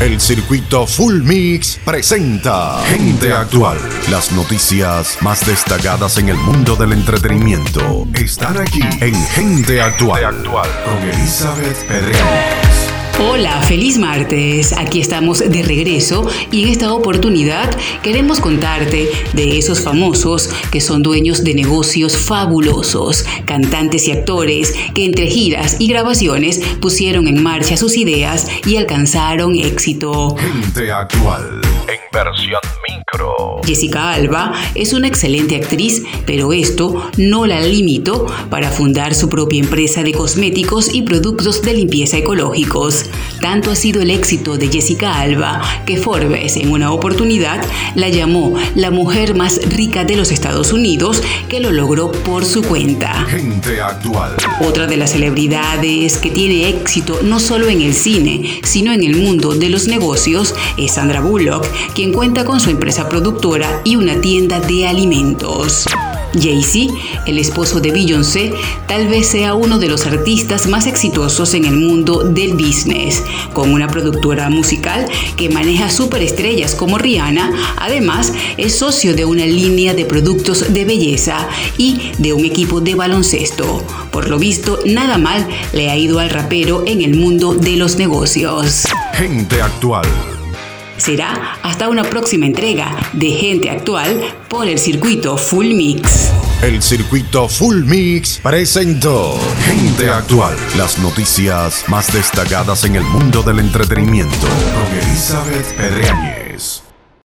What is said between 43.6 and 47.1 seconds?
ha sido el éxito de Jessica Alba que Forbes en una